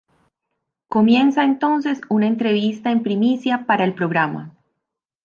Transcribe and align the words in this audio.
Comienza 0.87 1.43
entonces 1.43 2.01
una 2.09 2.25
entrevista 2.25 2.89
en 2.91 3.03
primicia 3.03 3.67
para 3.67 3.83
el 3.85 3.93
programa. 3.93 4.51